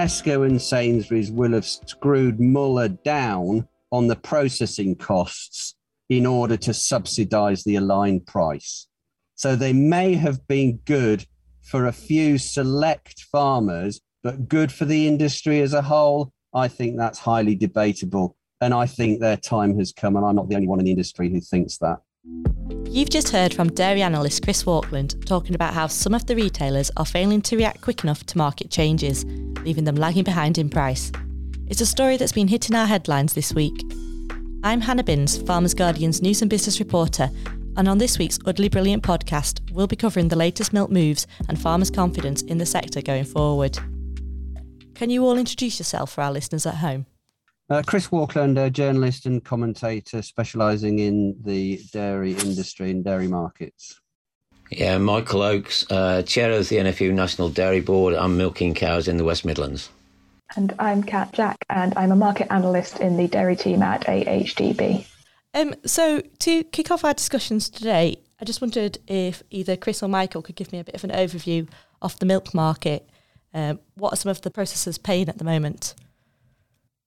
[0.00, 5.74] Tesco and Sainsbury's will have screwed Muller down on the processing costs
[6.08, 8.88] in order to subsidize the aligned price.
[9.34, 11.26] So they may have been good
[11.60, 16.32] for a few select farmers, but good for the industry as a whole.
[16.54, 18.38] I think that's highly debatable.
[18.62, 20.92] And I think their time has come, and I'm not the only one in the
[20.92, 21.98] industry who thinks that.
[22.90, 26.90] You've just heard from dairy analyst Chris Walkland talking about how some of the retailers
[26.96, 29.24] are failing to react quick enough to market changes,
[29.62, 31.12] leaving them lagging behind in price.
[31.68, 33.80] It's a story that's been hitting our headlines this week.
[34.64, 37.30] I'm Hannah Binns, Farmers Guardian's news and business reporter,
[37.76, 41.60] and on this week's Utterly Brilliant podcast, we'll be covering the latest milk moves and
[41.60, 43.78] farmers' confidence in the sector going forward.
[44.96, 47.06] Can you all introduce yourself for our listeners at home?
[47.70, 54.00] Uh, Chris Walkland, a journalist and commentator specialising in the dairy industry and dairy markets.
[54.72, 58.14] Yeah, Michael Oakes, uh, chair of the NFU National Dairy Board.
[58.14, 59.88] I'm milking cows in the West Midlands.
[60.56, 65.06] And I'm Kat Jack, and I'm a market analyst in the dairy team at AHDB.
[65.54, 70.08] Um, so, to kick off our discussions today, I just wondered if either Chris or
[70.08, 71.68] Michael could give me a bit of an overview
[72.02, 73.08] of the milk market.
[73.54, 75.94] Um, what are some of the processors paying at the moment?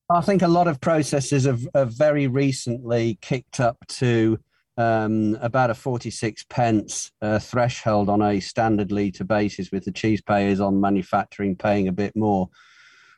[0.09, 4.37] I think a lot of processes have, have very recently kicked up to
[4.77, 10.21] um, about a 46 pence uh, threshold on a standard litre basis, with the cheese
[10.21, 12.49] payers on manufacturing paying a bit more.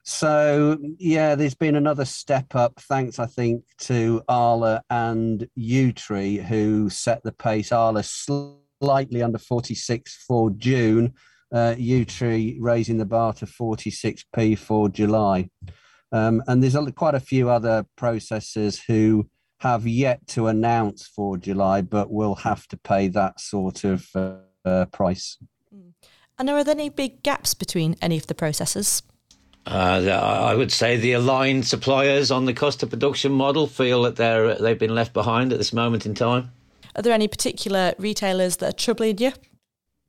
[0.03, 6.92] So, yeah, there's been another step up, thanks, I think, to Arla and Yewtree, who
[6.92, 7.72] set the pace.
[7.72, 11.14] Arla slightly under 46 for June,
[11.52, 15.49] uh, Yewtree raising the bar to 46p for July.
[16.16, 19.27] Um, and there's a, quite a few other processors who
[19.59, 24.36] have yet to announce for July, but will have to pay that sort of uh,
[24.63, 25.38] uh, price.
[25.73, 25.89] Hmm.
[26.39, 29.02] And are there any big gaps between any of the processors?
[29.66, 34.15] Uh, I would say the aligned suppliers on the cost of production model feel that
[34.15, 36.52] they're they've been left behind at this moment in time.
[36.95, 39.33] Are there any particular retailers that are troubling you?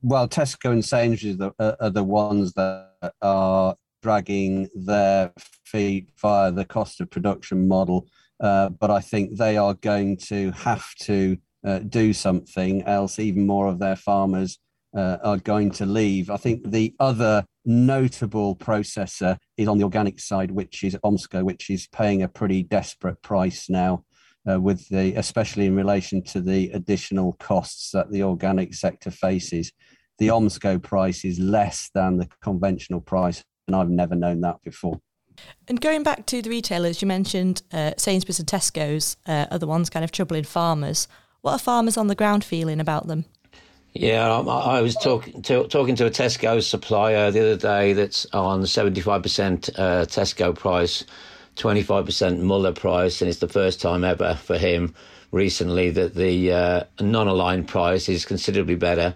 [0.02, 5.32] Well, Tesco and Sainsbury's are the, are the ones that are dragging their
[5.64, 8.06] feet via the cost of production model.
[8.38, 11.36] Uh, but I think they are going to have to
[11.66, 13.18] uh, do something else.
[13.18, 14.60] Even more of their farmers
[14.96, 16.30] uh, are going to leave.
[16.30, 21.68] I think the other notable processor is on the organic side, which is Omsco, which
[21.68, 24.04] is paying a pretty desperate price now.
[24.48, 29.72] Uh, with the especially in relation to the additional costs that the organic sector faces
[30.18, 35.00] the Omsco price is less than the conventional price and i've never known that before
[35.68, 39.66] and going back to the retailers, you mentioned uh, Sainsbury's and Tesco's uh, are the
[39.66, 41.08] ones kind of troubling farmers.
[41.42, 43.24] What are farmers on the ground feeling about them?
[43.92, 48.26] Yeah, I, I was talking to, talking to a Tesco supplier the other day that's
[48.32, 51.04] on seventy five percent uh, Tesco price,
[51.54, 54.94] twenty five percent Muller price, and it's the first time ever for him
[55.32, 59.12] recently that the uh, non-aligned price is considerably better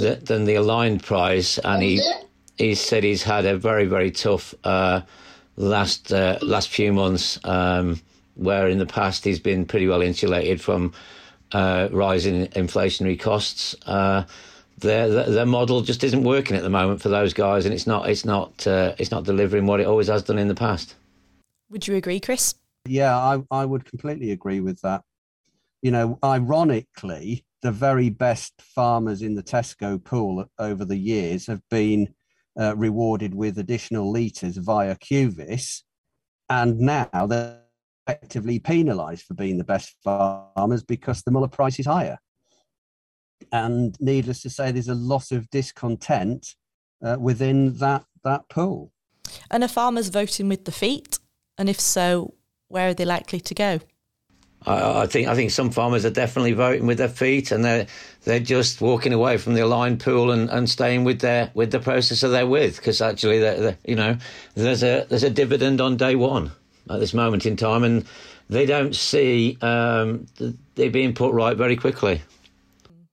[0.00, 2.00] th- than the aligned price, and he
[2.58, 5.00] he said he's had a very very tough uh,
[5.56, 8.00] last uh, last few months, um,
[8.34, 10.92] where in the past he's been pretty well insulated from
[11.52, 13.74] uh, rising inflationary costs.
[13.86, 14.24] Uh,
[14.78, 18.08] their, their model just isn't working at the moment for those guys, and it's not
[18.08, 20.94] it's not uh, it's not delivering what it always has done in the past.
[21.70, 22.54] Would you agree, Chris?
[22.86, 25.02] Yeah, I, I would completely agree with that.
[25.82, 31.60] You know, ironically, the very best farmers in the Tesco pool over the years have
[31.70, 32.14] been
[32.58, 35.82] uh, rewarded with additional litres via QVIS,
[36.48, 37.60] and now they're
[38.06, 42.18] effectively penalised for being the best farmers because the Muller price is higher.
[43.52, 46.54] And needless to say, there's a lot of discontent
[47.04, 48.92] uh, within that that pool.
[49.50, 51.18] And are farmers voting with the feet?
[51.56, 52.34] And if so,
[52.68, 53.80] where are they likely to go?
[54.66, 57.86] I, I, think I think some farmers are definitely voting with their feet, and they're
[58.24, 61.78] they're just walking away from the aligned pool and, and staying with their with the
[61.78, 64.16] processor they're with because actually they're, they're, you know
[64.54, 66.50] there's a there's a dividend on day one
[66.90, 68.04] at this moment in time, and
[68.50, 70.26] they don't see um,
[70.74, 72.22] they being put right very quickly.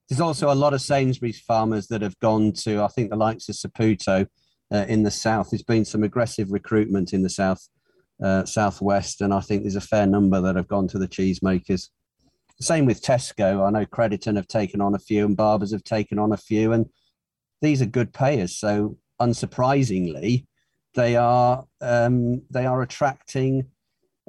[0.09, 3.49] There's also a lot of Sainsbury's farmers that have gone to I think the likes
[3.49, 4.27] of Saputo
[4.71, 5.51] uh, in the south.
[5.51, 7.69] There's been some aggressive recruitment in the south
[8.21, 11.89] uh, southwest, and I think there's a fair number that have gone to the cheesemakers.
[12.61, 13.65] Same with Tesco.
[13.65, 16.71] I know Crediton have taken on a few, and Barbers have taken on a few,
[16.71, 16.87] and
[17.61, 18.55] these are good payers.
[18.55, 20.45] So unsurprisingly,
[20.93, 23.67] they are um, they are attracting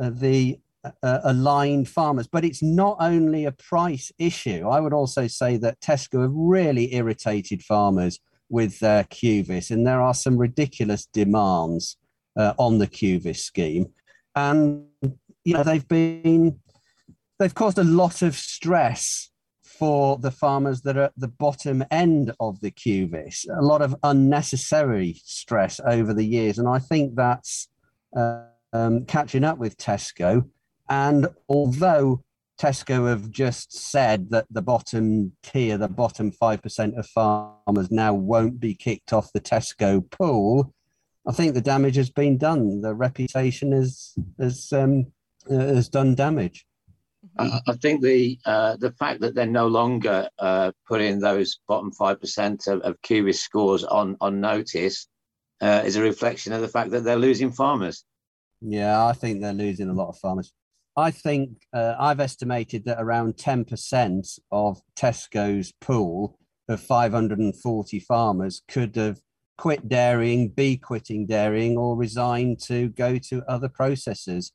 [0.00, 0.58] uh, the
[1.02, 2.26] uh, aligned farmers.
[2.26, 4.68] But it's not only a price issue.
[4.68, 8.18] I would also say that Tesco have really irritated farmers
[8.48, 11.96] with their QVIS, and there are some ridiculous demands
[12.36, 13.92] uh, on the QVIS scheme,
[14.34, 14.86] and
[15.44, 16.58] you know they've been
[17.38, 19.30] they've caused a lot of stress
[19.78, 23.94] for the farmers that are at the bottom end of the QVIS, a lot of
[24.02, 26.58] unnecessary stress over the years.
[26.58, 27.68] And I think that's
[28.16, 30.48] uh, um, catching up with Tesco.
[30.88, 32.22] And although
[32.58, 38.58] Tesco have just said that the bottom tier, the bottom 5% of farmers now won't
[38.58, 40.72] be kicked off the Tesco pool,
[41.28, 42.80] I think the damage has been done.
[42.80, 45.06] The reputation has, has, um,
[45.50, 46.64] uh, has done damage.
[47.38, 52.20] I think the uh, the fact that they're no longer uh, putting those bottom five
[52.20, 52.96] percent of, of
[53.34, 55.08] scores on on notice
[55.60, 58.04] uh, is a reflection of the fact that they're losing farmers.
[58.60, 60.52] Yeah, I think they're losing a lot of farmers.
[60.96, 66.38] I think uh, I've estimated that around ten percent of Tesco's pool
[66.68, 69.20] of 540 farmers could have
[69.58, 74.52] quit dairying, be quitting dairying, or resign to go to other processors.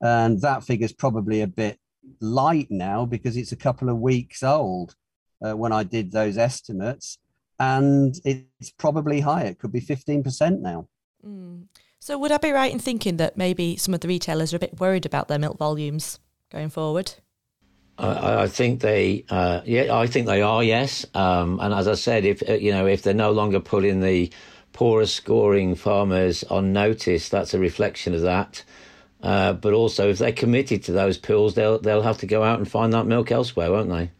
[0.00, 1.78] And that figure's probably a bit
[2.20, 4.94] light now because it's a couple of weeks old
[5.44, 7.18] uh, when I did those estimates,
[7.58, 9.46] and it's probably higher.
[9.46, 10.88] It could be 15% now.
[11.26, 11.64] Mm.
[12.00, 14.60] So, would I be right in thinking that maybe some of the retailers are a
[14.60, 16.18] bit worried about their milk volumes
[16.52, 17.14] going forward?
[17.98, 20.62] I, I think they, uh, yeah, I think they are.
[20.62, 24.00] Yes, um, and as I said, if uh, you know, if they're no longer putting
[24.00, 24.30] the
[24.72, 28.64] poorest scoring farmers on notice, that's a reflection of that.
[29.22, 32.58] Uh, but also, if they're committed to those pills, they'll they'll have to go out
[32.58, 34.10] and find that milk elsewhere, won't they?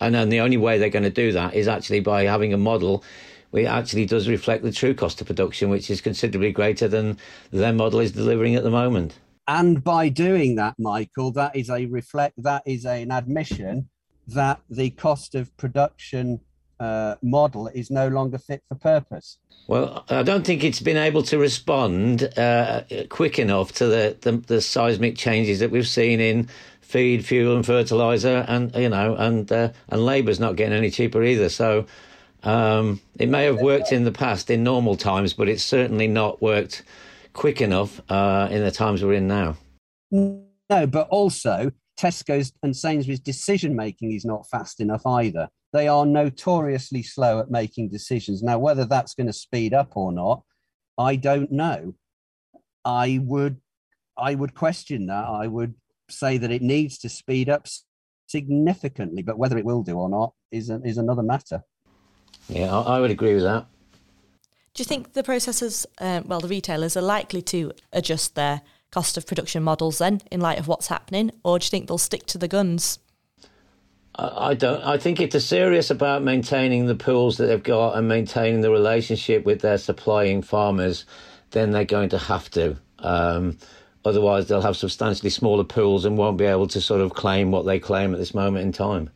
[0.00, 2.58] And then the only way they're going to do that is actually by having a
[2.58, 3.04] model
[3.50, 7.16] which actually does reflect the true cost of production, which is considerably greater than
[7.52, 9.16] their model is delivering at the moment.
[9.46, 13.88] And by doing that, Michael, that is a reflect that is an admission
[14.28, 16.40] that the cost of production
[16.80, 19.38] uh, model is no longer fit for purpose.
[19.66, 24.32] Well, I don't think it's been able to respond uh, quick enough to the, the,
[24.32, 26.48] the seismic changes that we've seen in
[26.80, 31.22] feed, fuel, and fertilizer, and you know, and uh, and labour's not getting any cheaper
[31.22, 31.48] either.
[31.48, 31.86] So
[32.42, 36.42] um, it may have worked in the past in normal times, but it's certainly not
[36.42, 36.82] worked
[37.34, 39.56] quick enough uh, in the times we're in now.
[40.10, 45.48] No, but also Tesco's and Sainsbury's decision making is not fast enough either.
[45.72, 48.42] They are notoriously slow at making decisions.
[48.42, 50.42] Now, whether that's going to speed up or not,
[50.96, 51.94] I don't know.
[52.84, 53.60] I would,
[54.16, 55.24] I would question that.
[55.24, 55.74] I would
[56.08, 57.66] say that it needs to speed up
[58.28, 61.62] significantly, but whether it will do or not is a, is another matter.
[62.48, 63.66] Yeah, I, I would agree with that.
[64.74, 69.16] Do you think the processors, um, well, the retailers, are likely to adjust their cost
[69.16, 72.26] of production models then in light of what's happening, or do you think they'll stick
[72.26, 72.98] to the guns?
[74.16, 74.82] I don't.
[74.82, 78.70] I think if they're serious about maintaining the pools that they've got and maintaining the
[78.70, 81.04] relationship with their supplying farmers,
[81.50, 82.76] then they're going to have to.
[83.00, 83.58] Um,
[84.04, 87.64] otherwise, they'll have substantially smaller pools and won't be able to sort of claim what
[87.64, 89.10] they claim at this moment in time.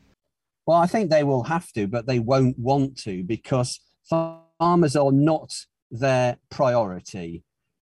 [0.66, 4.42] Well, I think they will have to, but they won't want to because farmers
[4.96, 5.54] are not
[5.90, 7.44] their priority.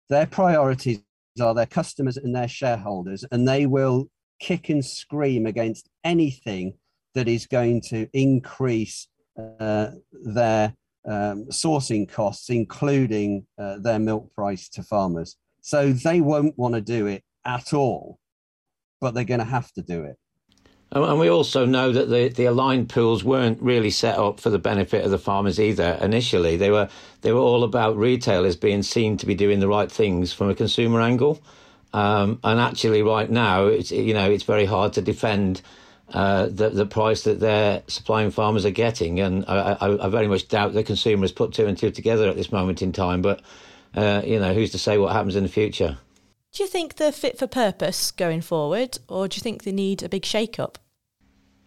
[0.10, 1.02] Their priorities
[1.42, 6.74] are their customers and their shareholders, and they will kick and scream against anything
[7.14, 9.08] that is going to increase
[9.38, 10.74] uh, their
[11.08, 15.38] um, sourcing costs, including uh, their milk price to farmers.
[15.62, 18.20] So they won't want to do it at all,
[19.02, 20.18] but they're going to have to do it.
[20.92, 24.58] And we also know that the, the aligned pools weren't really set up for the
[24.58, 26.00] benefit of the farmers either.
[26.02, 26.90] Initially, they were
[27.22, 30.56] they were all about retailers being seen to be doing the right things from a
[30.56, 31.42] consumer angle.
[31.94, 35.62] Um, and actually, right now, it's you know it's very hard to defend
[36.12, 39.20] uh, the the price that their supplying farmers are getting.
[39.20, 42.36] And I, I, I, very much doubt the consumers put two and two together at
[42.36, 43.22] this moment in time.
[43.22, 43.42] But
[43.94, 46.00] uh, you know, who's to say what happens in the future?
[46.52, 50.02] Do you think they're fit for purpose going forward, or do you think they need
[50.02, 50.78] a big shake-up?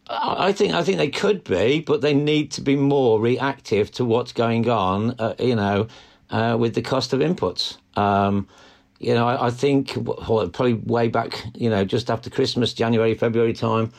[0.08, 4.04] I think I think they could be, but they need to be more reactive to
[4.04, 5.14] what's going on.
[5.18, 5.86] Uh, you know,
[6.30, 7.76] uh, with the cost of inputs.
[7.96, 8.48] Um,
[8.98, 13.52] you know, I, I, think probably way back, you know, just after Christmas, January, February
[13.52, 13.92] time,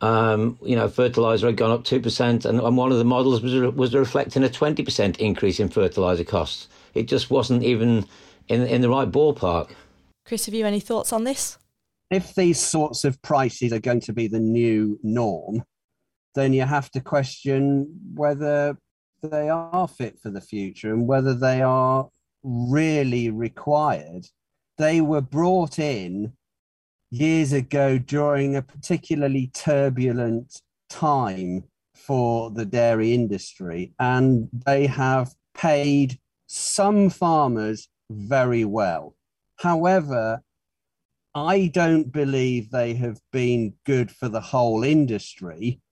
[0.00, 3.42] um, you know, fertilizer had gone up two percent, and, and one of the models
[3.42, 6.68] was was reflecting a twenty percent increase in fertilizer costs.
[6.94, 8.06] It just wasn't even
[8.48, 9.70] in in the right ballpark.
[10.30, 11.58] Chris, have you any thoughts on this?
[12.08, 15.64] If these sorts of prices are going to be the new norm,
[16.36, 18.78] then you have to question whether
[19.24, 22.08] they are fit for the future and whether they are
[22.44, 24.24] really required.
[24.78, 26.34] They were brought in
[27.10, 31.64] years ago during a particularly turbulent time
[31.96, 39.16] for the dairy industry, and they have paid some farmers very well.
[39.60, 40.40] However,
[41.34, 45.82] I don't believe they have been good for the whole industry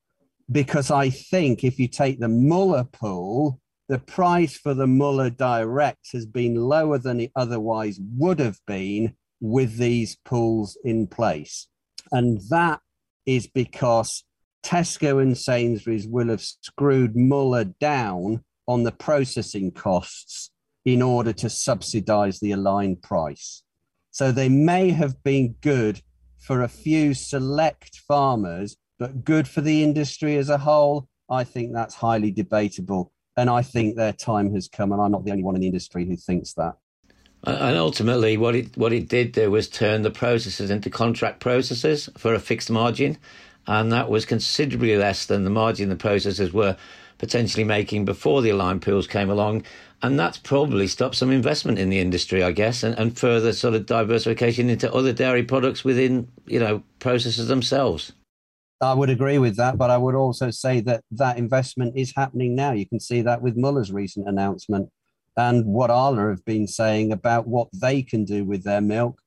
[0.51, 3.61] because I think if you take the Muller pool,
[3.91, 9.15] the price for the Muller Direct has been lower than it otherwise would have been
[9.39, 11.69] with these pools in place.
[12.11, 12.81] And that
[13.27, 14.25] is because
[14.65, 20.53] Tesco and Sainsbury's will have screwed Muller down on the processing costs
[20.93, 23.63] in order to subsidize the aligned price.
[24.11, 26.01] So they may have been good
[26.39, 31.09] for a few select farmers, but good for the industry as a whole.
[31.31, 33.13] I think that's highly debatable.
[33.37, 35.67] And I think their time has come, and I'm not the only one in the
[35.67, 36.77] industry who thinks that.
[37.45, 42.09] And ultimately, what it what it did there was turn the processes into contract processes
[42.19, 43.17] for a fixed margin,
[43.69, 46.77] and that was considerably less than the margin the processors were
[47.19, 49.65] potentially making before the aligned pools came along.
[50.03, 53.75] And that's probably stopped some investment in the industry, I guess, and, and further sort
[53.75, 58.13] of diversification into other dairy products within, you know, processors themselves.
[58.81, 62.55] I would agree with that, but I would also say that that investment is happening
[62.55, 62.73] now.
[62.73, 64.89] You can see that with Muller's recent announcement
[65.37, 69.21] and what Arla have been saying about what they can do with their milk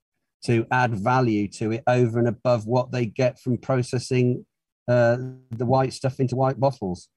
[0.46, 4.46] to add value to it over and above what they get from processing
[4.88, 5.18] uh,
[5.52, 7.10] the white stuff into white bottles.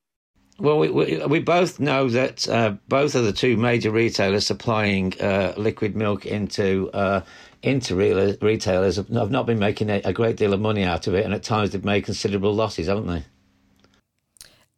[0.58, 5.20] Well, we, we, we both know that uh, both of the two major retailers supplying
[5.20, 7.22] uh, liquid milk into uh,
[7.62, 11.14] into real, retailers have not been making a, a, great deal of money out of
[11.14, 13.24] it, and at times they've made considerable losses, haven't they?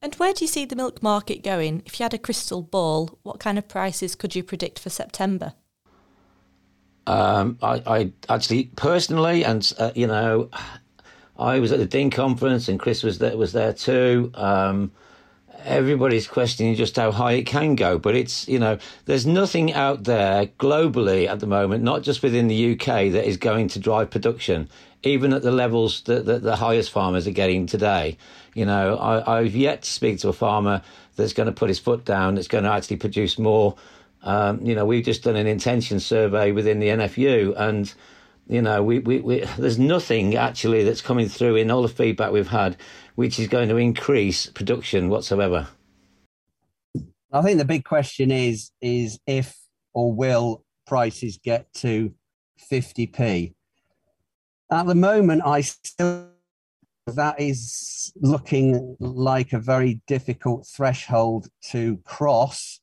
[0.00, 1.82] And where do you see the milk market going?
[1.84, 5.54] If you had a crystal ball, what kind of prices could you predict for September?
[7.06, 10.48] Um, I, I, actually personally, and uh, you know,
[11.38, 14.30] I was at the Dean conference, and Chris was there was there too.
[14.34, 14.92] Um,
[15.66, 20.04] everybody's questioning just how high it can go, but it's you know, there's nothing out
[20.04, 24.10] there globally at the moment, not just within the UK, that is going to drive
[24.10, 24.68] production,
[25.02, 28.16] even at the levels that, that the highest farmers are getting today.
[28.54, 30.82] You know, I, I've yet to speak to a farmer
[31.16, 33.76] that's going to put his foot down, that's going to actually produce more
[34.26, 37.92] um, you know, we've just done an intention survey within the NFU, and
[38.48, 42.32] you know, we, we, we, there's nothing actually that's coming through in all the feedback
[42.32, 42.76] we've had,
[43.16, 45.68] which is going to increase production whatsoever.
[47.32, 49.56] I think the big question is is if
[49.92, 52.14] or will prices get to
[52.70, 53.54] 50p.
[54.70, 56.28] At the moment, I still
[57.08, 62.80] that is looking like a very difficult threshold to cross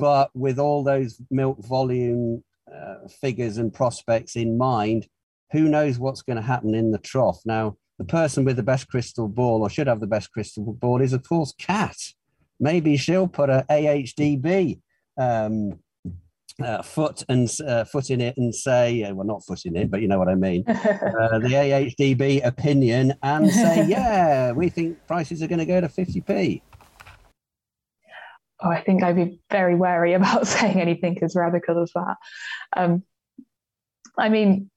[0.00, 2.42] but with all those milk volume
[2.74, 5.06] uh, figures and prospects in mind,
[5.52, 7.38] who knows what's going to happen in the trough?
[7.44, 11.02] Now, the person with the best crystal ball, or should have the best crystal ball,
[11.02, 11.98] is of course Kat.
[12.58, 14.80] Maybe she'll put a AHDB
[15.18, 15.78] um,
[16.64, 19.90] uh, foot and uh, foot in it and say, uh, well, not foot in it,
[19.90, 25.06] but you know what I mean, uh, the AHDB opinion, and say, yeah, we think
[25.06, 26.62] prices are going to go to 50p
[28.62, 32.16] oh, I think I'd be very wary about saying anything as radical as that.
[32.76, 33.02] Um,
[34.18, 34.70] I mean,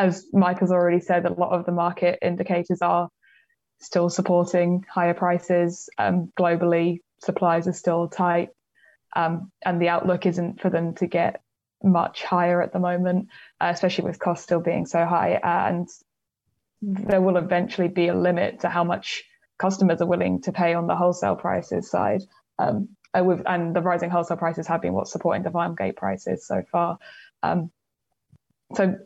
[0.00, 3.10] as Mike has already said, a lot of the market indicators are
[3.80, 5.90] still supporting higher prices.
[5.98, 8.48] Um, globally, supplies are still tight,
[9.14, 11.42] um, and the outlook isn't for them to get
[11.82, 13.28] much higher at the moment,
[13.60, 15.38] uh, especially with costs still being so high.
[15.42, 15.86] and
[16.82, 19.22] there will eventually be a limit to how much
[19.58, 22.22] customers are willing to pay on the wholesale prices side.
[22.58, 25.96] Um, uh, with, and the rising wholesale prices have been what's supporting the farm gate
[25.96, 26.96] prices so far.
[27.42, 27.70] Um,
[28.74, 28.96] so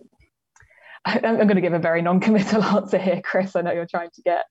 [1.04, 3.56] I, am going to give a very non-committal answer here, Chris.
[3.56, 4.44] I know you're trying to get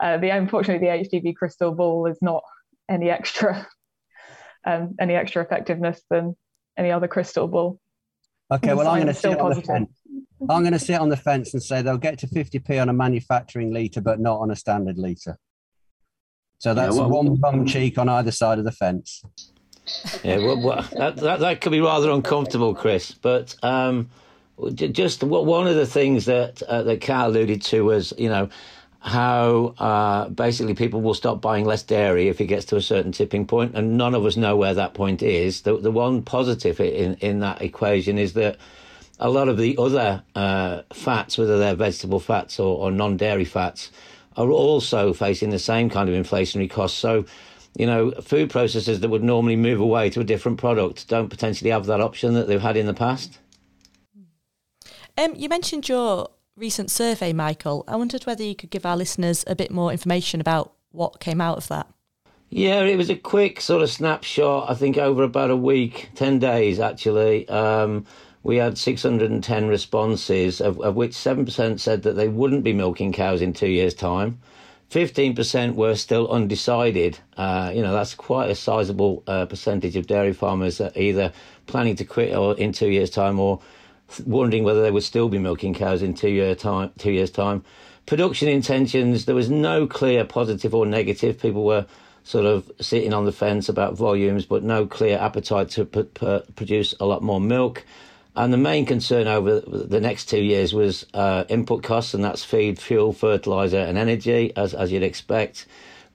[0.00, 2.42] uh, the unfortunately the HDB crystal ball is not
[2.90, 3.66] any extra
[4.66, 6.36] um, any extra effectiveness than
[6.76, 7.78] any other crystal ball.
[8.52, 9.90] Okay, well, I'm going to sit on the fence.
[10.48, 12.92] I'm going to sit on the fence and say they'll get to 50p on a
[12.92, 15.38] manufacturing litre, but not on a standard litre.
[16.58, 19.22] So that's yeah, well, one bum cheek on either side of the fence.
[20.22, 23.12] Yeah, well, well, that, that, that could be rather uncomfortable, Chris.
[23.12, 24.10] But um,
[24.70, 28.48] just one of the things that uh, that Kat alluded to was, you know,
[29.00, 33.12] how uh, basically people will stop buying less dairy if it gets to a certain
[33.12, 35.62] tipping point, and none of us know where that point is.
[35.62, 38.58] The the one positive in in that equation is that
[39.18, 43.44] a lot of the other uh, fats, whether they're vegetable fats or, or non dairy
[43.44, 43.90] fats,
[44.36, 46.98] are also facing the same kind of inflationary costs.
[46.98, 47.26] So,
[47.76, 51.70] you know, food processors that would normally move away to a different product don't potentially
[51.70, 53.38] have that option that they've had in the past.
[55.18, 57.84] Um, you mentioned your recent survey, Michael.
[57.88, 61.40] I wondered whether you could give our listeners a bit more information about what came
[61.40, 61.86] out of that.
[62.48, 64.68] Yeah, it was a quick sort of snapshot.
[64.68, 67.48] I think over about a week, ten days actually.
[67.48, 68.06] Um,
[68.42, 73.42] we had 610 responses, of, of which 7% said that they wouldn't be milking cows
[73.42, 74.40] in two years' time.
[74.90, 77.18] 15% were still undecided.
[77.36, 81.32] Uh, you know, that's quite a sizable uh, percentage of dairy farmers that either
[81.66, 83.60] planning to quit or in two years' time or
[84.26, 87.64] wondering whether they would still be milking cows in two year time two years time.
[88.06, 91.40] Production intentions there was no clear positive or negative.
[91.40, 91.86] People were
[92.24, 96.40] sort of sitting on the fence about volumes but no clear appetite to p- p-
[96.56, 97.84] produce a lot more milk.
[98.36, 102.44] And the main concern over the next two years was uh, input costs and that's
[102.44, 105.66] feed fuel fertilizer and energy as, as you'd expect.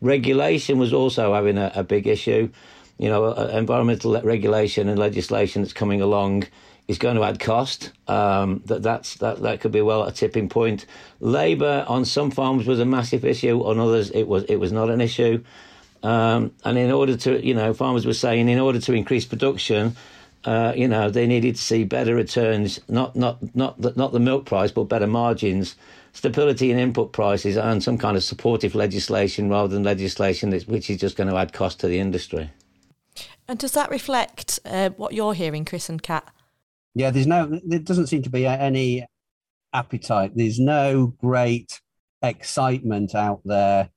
[0.02, 2.50] Regulation was also having a, a big issue.
[2.98, 6.46] You know uh, environmental regulation and legislation that's coming along
[6.88, 7.92] is going to add cost.
[8.08, 10.86] Um, that that's that that could be well a tipping point.
[11.20, 13.62] Labour on some farms was a massive issue.
[13.64, 15.44] On others, it was it was not an issue.
[16.04, 19.96] Um, and in order to, you know, farmers were saying in order to increase production,
[20.44, 24.20] uh, you know, they needed to see better returns, not not not the, not the
[24.20, 25.76] milk price, but better margins,
[26.14, 31.00] stability in input prices, and some kind of supportive legislation rather than legislation which is
[31.00, 32.52] just going to add cost to the industry.
[33.48, 36.32] And does that reflect uh, what you're hearing, Chris and Kat?
[36.96, 39.06] Yeah, there's no, there doesn't seem to be any
[39.74, 40.32] appetite.
[40.34, 41.82] There's no great
[42.22, 43.90] excitement out there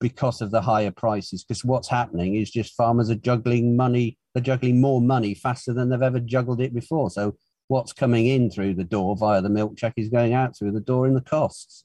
[0.00, 1.44] because of the higher prices.
[1.44, 5.88] Because what's happening is just farmers are juggling money, they're juggling more money faster than
[5.88, 7.10] they've ever juggled it before.
[7.10, 7.36] So
[7.68, 10.80] what's coming in through the door via the milk check is going out through the
[10.80, 11.84] door in the costs.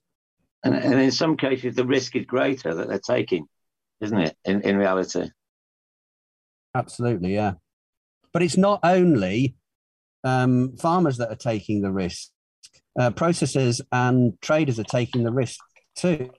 [0.63, 3.47] And, and in some cases, the risk is greater that they're taking,
[4.01, 5.29] isn't it, in, in reality?
[6.75, 7.53] Absolutely, yeah.
[8.33, 9.55] But it's not only
[10.23, 12.29] um, farmers that are taking the risk.
[12.99, 15.59] Uh, processors and traders are taking the risk
[15.95, 16.29] too,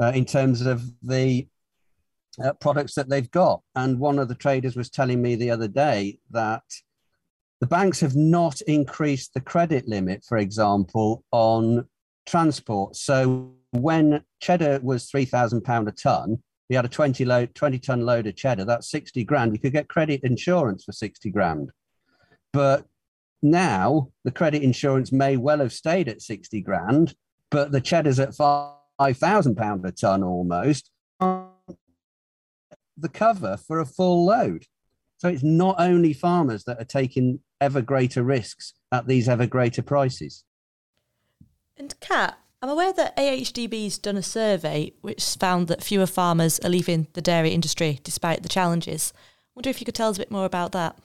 [0.00, 1.46] uh, in terms of the
[2.42, 3.62] uh, products that they've got.
[3.74, 6.62] And one of the traders was telling me the other day that
[7.60, 11.86] the banks have not increased the credit limit, for example, on
[12.26, 12.96] transport.
[12.96, 17.78] So when cheddar was three thousand pound a ton, we had a 20 load 20
[17.80, 21.70] ton load of cheddar that's 60 grand you could get credit insurance for 60 grand
[22.52, 22.86] but
[23.42, 27.14] now the credit insurance may well have stayed at 60 grand,
[27.50, 30.90] but the cheddar's at 5,000 pound a ton almost.
[31.18, 34.66] The cover for a full load.
[35.16, 39.82] So it's not only farmers that are taking ever greater risks at these ever greater
[39.82, 40.44] prices.
[41.76, 46.68] And Kat, I'm aware that AHDB's done a survey which found that fewer farmers are
[46.70, 49.12] leaving the dairy industry despite the challenges.
[49.16, 50.98] I wonder if you could tell us a bit more about that.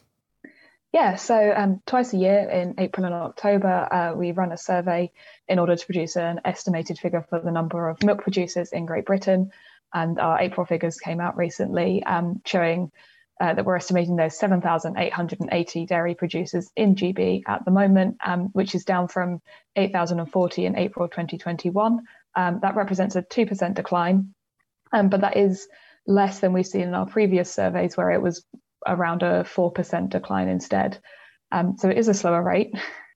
[0.95, 5.11] Yeah, so um, twice a year in April and October, uh, we run a survey
[5.45, 9.03] in order to produce an estimated figure for the number of milk producers in Great
[9.03, 9.51] Britain.
[9.93, 12.93] And our April figures came out recently um, showing
[13.41, 18.73] uh, that we're estimating there's 7,880 dairy producers in GB at the moment, um, which
[18.73, 19.41] is down from
[19.75, 22.05] 8,040 in April 2021.
[22.35, 24.33] Um, that represents a 2% decline,
[24.93, 25.67] um, but that is
[26.07, 28.45] less than we've seen in our previous surveys, where it was
[28.85, 30.99] around a 4% decline instead.
[31.51, 32.73] Um, so it is a slower rate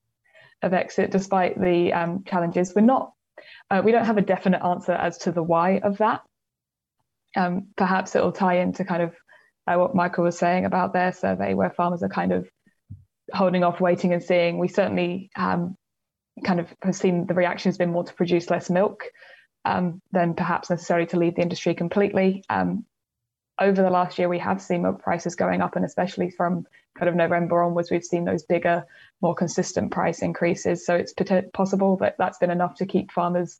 [0.61, 2.73] of exit despite the um, challenges.
[2.75, 3.13] We're not,
[3.69, 6.21] uh, we don't have a definite answer as to the why of that.
[7.35, 9.15] Um, perhaps it will tie into kind of
[9.67, 12.49] uh, what Michael was saying about their survey, where farmers are kind of
[13.33, 14.57] holding off, waiting and seeing.
[14.57, 15.77] We certainly um,
[16.43, 19.03] kind of have seen the reaction has been more to produce less milk
[19.65, 22.43] um, than perhaps necessarily to leave the industry completely.
[23.61, 26.65] Over the last year, we have seen milk prices going up, and especially from
[26.97, 28.85] kind of November onwards, we've seen those bigger,
[29.21, 30.85] more consistent price increases.
[30.85, 31.13] So it's
[31.53, 33.57] possible that that's been enough to keep farmers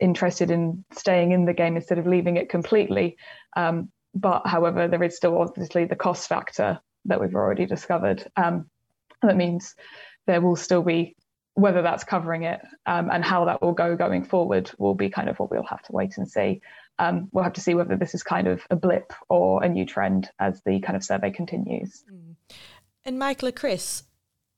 [0.00, 3.16] interested in staying in the game instead of leaving it completely.
[3.56, 8.26] Um, but however, there is still obviously the cost factor that we've already discovered.
[8.36, 8.68] Um,
[9.22, 9.74] that means
[10.26, 11.16] there will still be
[11.54, 15.28] whether that's covering it um, and how that will go going forward will be kind
[15.28, 16.60] of what we'll have to wait and see
[16.98, 19.84] um, we'll have to see whether this is kind of a blip or a new
[19.84, 22.04] trend as the kind of survey continues.
[22.10, 22.36] Mm.
[23.04, 24.04] And Michael or Chris,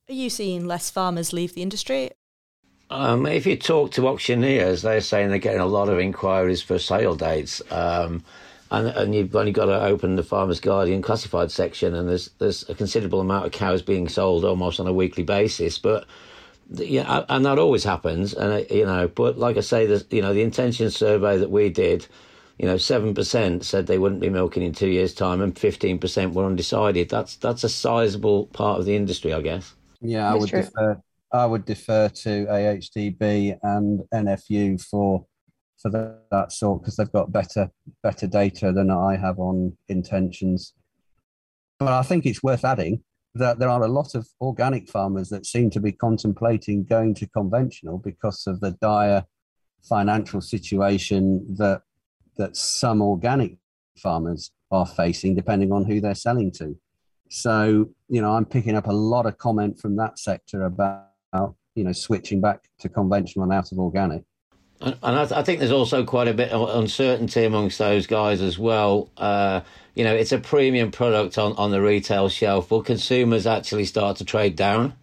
[0.09, 2.11] are you seeing less farmers leave the industry?
[2.91, 6.79] Um, if you talk to auctioneers, they're saying they're getting a lot of inquiries for
[6.79, 7.61] sale dates.
[7.71, 8.25] Um,
[8.71, 12.69] and, and, you've only got to open the Farmers Guardian classified section, and there's there's
[12.69, 15.79] a considerable amount of cows being sold almost on a weekly basis.
[15.79, 16.07] But
[16.71, 18.35] yeah, and that always happens.
[18.35, 21.71] And you know, but like I say, the you know the intention survey that we
[21.71, 22.07] did
[22.59, 25.99] you know, seven percent said they wouldn't be milking in two years' time, and fifteen
[25.99, 27.09] percent were undecided.
[27.09, 29.75] That's that's a sizable part of the industry, I guess.
[30.01, 30.63] Yeah, I would true.
[30.63, 31.01] defer.
[31.33, 35.25] I would defer to AHDB and NFU for
[35.81, 37.71] for that, that sort because they've got better
[38.03, 40.75] better data than I have on intentions.
[41.79, 43.05] But I think it's worth adding
[43.35, 47.27] that there are a lot of organic farmers that seem to be contemplating going to
[47.29, 49.25] conventional because of the dire
[49.83, 51.83] financial situation that
[52.37, 53.57] that some organic
[53.99, 56.77] farmers are facing, depending on who they're selling to.
[57.31, 61.09] So, you know, I'm picking up a lot of comment from that sector about,
[61.75, 64.23] you know, switching back to conventional and out of organic.
[64.81, 68.41] And, I, th- I, think there's also quite a bit of uncertainty amongst those guys
[68.41, 69.11] as well.
[69.17, 69.63] Uh,
[69.95, 72.71] you know, it's a premium product on, on the retail shelf.
[72.71, 74.95] Will consumers actually start to trade down?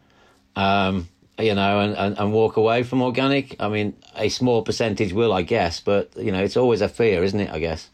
[0.55, 3.57] Um, you know, and, and, and walk away from organic?
[3.59, 7.23] I mean, a small percentage will, I guess, but, you know, it's always a fear,
[7.23, 7.89] isn't it, I guess?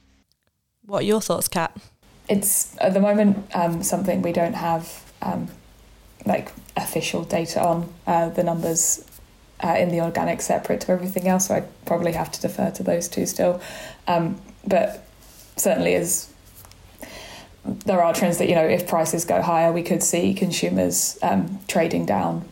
[0.85, 1.75] What are your thoughts, Kat?
[2.29, 5.47] It's at the moment um, something we don't have um,
[6.25, 9.03] like official data on uh, the numbers
[9.63, 11.47] uh, in the organic separate to everything else.
[11.47, 13.61] So I probably have to defer to those two still.
[14.07, 15.05] Um, but
[15.55, 16.31] certainly, as
[17.63, 21.59] there are trends that you know, if prices go higher, we could see consumers um,
[21.67, 22.45] trading down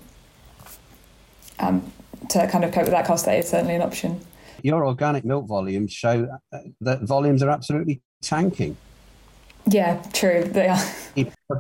[1.60, 1.92] um,
[2.30, 3.26] to kind of cope with that cost.
[3.26, 4.22] That is certainly an option.
[4.62, 8.78] Your organic milk volumes show uh, that volumes are absolutely tanking.
[9.68, 10.44] Yeah, true.
[10.44, 10.80] They are.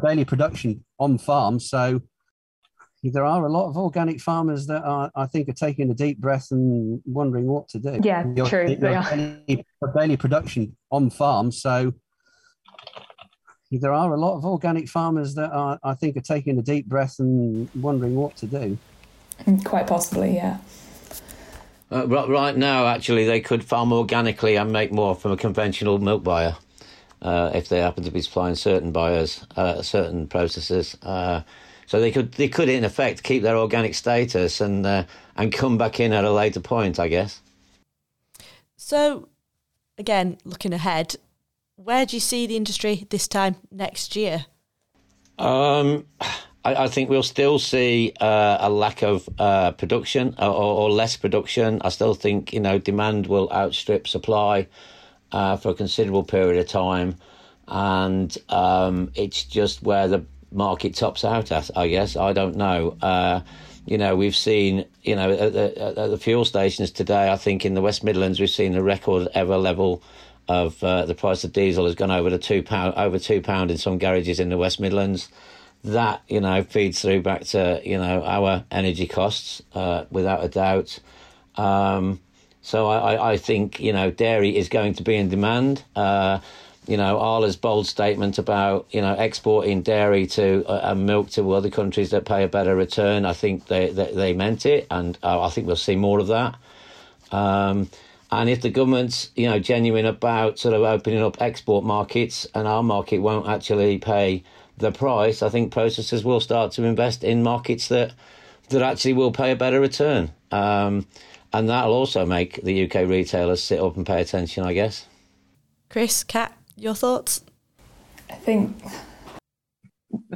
[0.03, 2.01] Daily production on farm, so
[3.03, 6.17] there are a lot of organic farmers that are, I think, are taking a deep
[6.17, 7.99] breath and wondering what to do.
[8.03, 8.67] Yeah, your, true.
[8.67, 11.93] Your they daily, daily production on farm, so
[13.71, 16.87] there are a lot of organic farmers that are, I think, are taking a deep
[16.87, 18.77] breath and wondering what to do.
[19.63, 20.57] Quite possibly, yeah.
[21.91, 26.23] Uh, right now, actually, they could farm organically and make more from a conventional milk
[26.23, 26.55] buyer
[27.21, 30.95] uh, if they happen to be supplying certain buyers, uh, certain processors.
[31.89, 35.79] So they could, they could in effect keep their organic status and uh, and come
[35.79, 37.41] back in at a later point, I guess.
[38.75, 39.27] So,
[39.97, 41.15] again, looking ahead,
[41.77, 44.45] where do you see the industry this time next year?
[45.39, 46.05] Um,
[46.63, 51.17] I, I think we'll still see uh, a lack of uh, production or, or, less
[51.17, 51.81] production.
[51.83, 54.67] I still think you know demand will outstrip supply
[55.31, 57.15] uh, for a considerable period of time,
[57.67, 61.69] and um, it's just where the market tops out at.
[61.75, 62.97] I guess I don't know.
[63.01, 63.41] Uh,
[63.85, 67.31] you know, we've seen you know at the, at the, fuel stations today.
[67.31, 70.03] I think in the West Midlands we've seen a record ever level
[70.47, 73.71] of uh, the price of diesel has gone over the two pound over two pound
[73.71, 75.29] in some garages in the West Midlands
[75.83, 80.49] that you know feeds through back to you know our energy costs uh, without a
[80.49, 80.99] doubt.
[81.55, 82.19] Um,
[82.61, 85.83] so I, I, think you know dairy is going to be in demand.
[85.95, 86.39] Uh,
[86.89, 91.51] you know Arla's bold statement about you know exporting dairy to uh, and milk to
[91.53, 93.25] other countries that pay a better return.
[93.25, 96.27] I think they they, they meant it, and uh, I think we'll see more of
[96.27, 96.55] that.
[97.31, 97.89] Um,
[98.31, 102.67] and if the government's you know genuine about sort of opening up export markets, and
[102.67, 104.43] our market won't actually pay
[104.77, 108.13] the price, I think processors will start to invest in markets that
[108.69, 110.31] that actually will pay a better return.
[110.51, 111.05] Um,
[111.53, 115.05] and that'll also make the UK retailers sit up and pay attention, I guess.
[115.89, 117.43] Chris, Kat, your thoughts?
[118.29, 118.81] I think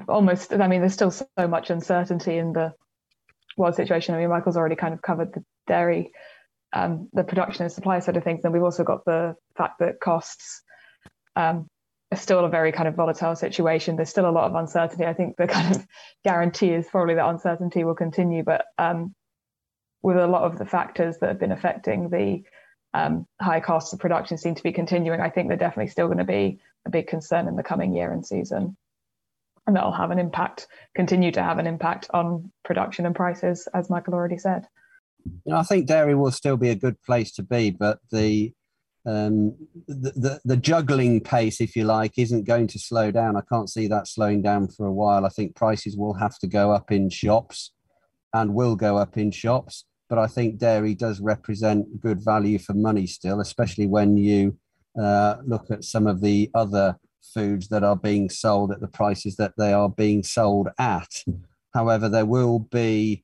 [0.07, 2.73] almost, I mean, there's still so much uncertainty in the
[3.57, 4.15] world situation.
[4.15, 6.11] I mean, Michael's already kind of covered the dairy,
[6.73, 8.41] um, the production and supply side of things.
[8.43, 10.61] And we've also got the fact that costs
[11.35, 11.67] um,
[12.11, 13.95] are still a very kind of volatile situation.
[13.95, 15.05] There's still a lot of uncertainty.
[15.05, 15.85] I think the kind of
[16.23, 19.13] guarantee is probably that uncertainty will continue, but um,
[20.01, 22.43] with a lot of the factors that have been affecting the
[22.93, 26.19] um, high costs of production seem to be continuing, I think they're definitely still going
[26.19, 28.77] to be a big concern in the coming year and season.
[29.65, 33.89] And that'll have an impact, continue to have an impact on production and prices, as
[33.89, 34.67] Michael already said.
[35.51, 38.53] I think dairy will still be a good place to be, but the
[39.05, 39.55] um,
[39.87, 43.35] the, the, the juggling pace, if you like, isn't going to slow down.
[43.35, 45.25] I can't see that slowing down for a while.
[45.25, 47.73] I think prices will have to go up in shops
[48.33, 49.83] and will go up in shops.
[50.13, 54.55] But I think dairy does represent good value for money still, especially when you
[54.95, 56.99] uh, look at some of the other
[57.33, 61.09] foods that are being sold at the prices that they are being sold at.
[61.73, 63.23] However, there will be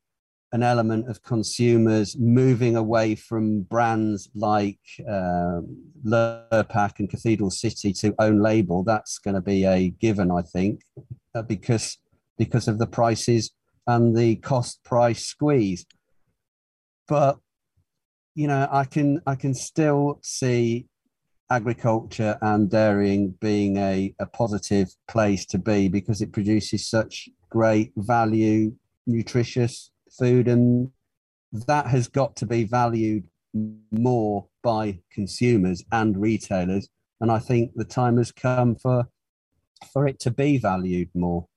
[0.51, 8.15] an element of consumers moving away from brands like um, Lurpak and Cathedral City to
[8.17, 8.83] own label.
[8.83, 10.81] That's going to be a given, I think,
[11.35, 11.99] uh, because
[12.39, 13.51] because of the prices
[13.85, 15.85] and the cost price squeeze.
[17.09, 17.39] But
[18.35, 20.85] you know, I can I can still see
[21.51, 27.91] agriculture and dairying being a, a positive place to be because it produces such great
[27.97, 28.71] value,
[29.07, 30.91] nutritious food, and
[31.67, 33.27] that has got to be valued
[33.91, 36.87] more by consumers and retailers.
[37.19, 39.07] And I think the time has come for
[39.91, 41.47] for it to be valued more.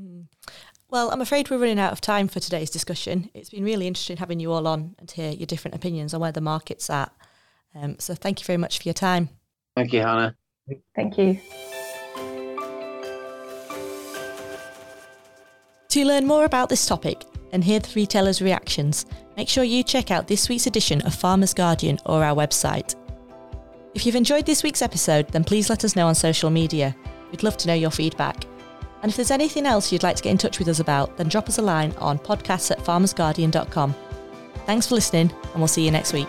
[0.00, 0.22] Hmm.
[0.88, 3.28] Well, I'm afraid we're running out of time for today's discussion.
[3.34, 6.20] It's been really interesting having you all on and to hear your different opinions on
[6.20, 7.12] where the market's at.
[7.74, 9.28] Um, so thank you very much for your time.
[9.74, 10.36] Thank you, Hannah.
[10.94, 11.40] Thank you.
[15.88, 20.12] To learn more about this topic and hear the retailers' reactions, make sure you check
[20.12, 22.94] out this week's edition of Farmers Guardian or our website.
[23.94, 26.94] If you've enjoyed this week's episode, then please let us know on social media.
[27.32, 28.46] We'd love to know your feedback.
[29.06, 31.28] And if there's anything else you'd like to get in touch with us about, then
[31.28, 33.94] drop us a line on podcasts at farmersguardian.com.
[34.66, 36.26] Thanks for listening, and we'll see you next week.